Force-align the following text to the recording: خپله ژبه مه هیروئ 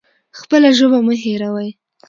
خپله 0.39 0.69
ژبه 0.77 0.99
مه 1.05 1.15
هیروئ 1.23 1.69